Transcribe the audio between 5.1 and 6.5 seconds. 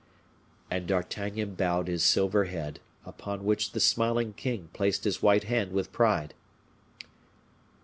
white hand with pride.